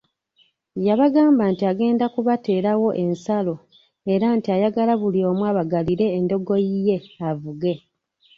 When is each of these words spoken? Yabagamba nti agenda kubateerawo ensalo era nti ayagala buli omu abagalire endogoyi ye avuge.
Yabagamba 0.85 1.43
nti 1.51 1.63
agenda 1.71 2.05
kubateerawo 2.13 2.89
ensalo 3.03 3.55
era 4.13 4.27
nti 4.37 4.47
ayagala 4.55 4.93
buli 5.01 5.19
omu 5.29 5.43
abagalire 5.51 6.05
endogoyi 6.17 6.75
ye 6.87 6.97
avuge. 7.29 7.73